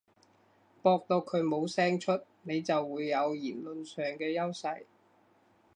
[0.81, 4.85] 駁到佢冇聲出，你就會有言論上嘅優勢